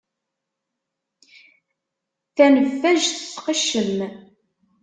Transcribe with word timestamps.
Taneffajt 2.35 3.17
tqeccem. 3.35 3.87